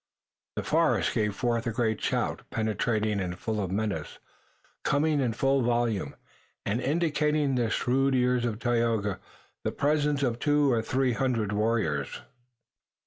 [0.55, 4.17] The forest gave forth a great shout, penetrating and full of menace,
[4.83, 6.15] coming in full volume,
[6.65, 9.19] and indicating to the shrewd ears of Tayoga
[9.63, 12.19] the presence of two or three hundred warriors.